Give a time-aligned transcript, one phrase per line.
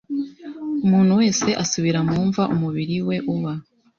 [0.85, 3.53] Umuntu wese asubira mu mva umubiri we uba